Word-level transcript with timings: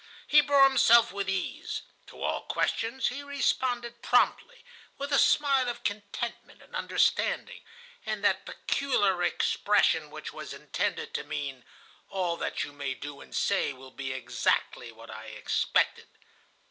He 0.25 0.41
bore 0.41 0.63
himself 0.63 1.11
with 1.13 1.29
ease. 1.29 1.83
To 2.07 2.23
all 2.23 2.41
questions 2.47 3.09
he 3.09 3.21
responded 3.21 4.01
promptly, 4.01 4.65
with 4.97 5.13
a 5.13 5.19
smile 5.19 5.69
of 5.69 5.83
contentment 5.83 6.59
and 6.63 6.75
understanding, 6.75 7.61
and 8.03 8.23
that 8.23 8.43
peculiar 8.47 9.21
expression 9.21 10.09
which 10.09 10.33
was 10.33 10.53
intended 10.53 11.13
to 11.13 11.23
mean: 11.23 11.63
'All 12.09 12.35
that 12.37 12.63
you 12.63 12.73
may 12.73 12.95
do 12.95 13.21
and 13.21 13.35
say 13.35 13.73
will 13.73 13.91
be 13.91 14.11
exactly 14.11 14.91
what 14.91 15.11
I 15.11 15.25
expected. 15.25 16.07